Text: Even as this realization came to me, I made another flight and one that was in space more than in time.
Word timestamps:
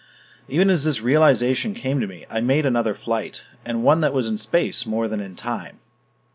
Even 0.47 0.71
as 0.71 0.83
this 0.83 0.99
realization 1.01 1.75
came 1.75 2.01
to 2.01 2.07
me, 2.07 2.25
I 2.27 2.41
made 2.41 2.65
another 2.65 2.95
flight 2.95 3.43
and 3.63 3.83
one 3.83 4.01
that 4.01 4.15
was 4.15 4.25
in 4.27 4.39
space 4.39 4.87
more 4.87 5.07
than 5.07 5.19
in 5.19 5.35
time. 5.35 5.79